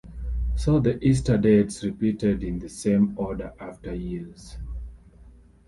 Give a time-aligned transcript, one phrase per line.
[0.55, 4.57] So the Easter dates repeated in the same order after years.